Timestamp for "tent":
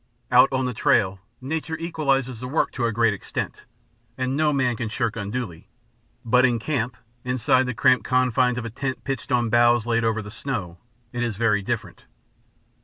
8.71-9.03